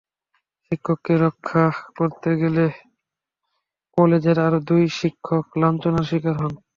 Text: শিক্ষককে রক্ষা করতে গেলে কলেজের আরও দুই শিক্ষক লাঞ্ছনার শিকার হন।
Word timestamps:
শিক্ষককে 0.65 1.13
রক্ষা 1.25 1.63
করতে 1.97 2.29
গেলে 2.41 2.65
কলেজের 3.97 4.37
আরও 4.39 4.59
দুই 4.69 4.83
শিক্ষক 4.99 5.45
লাঞ্ছনার 5.61 6.05
শিকার 6.09 6.35
হন। 6.41 6.53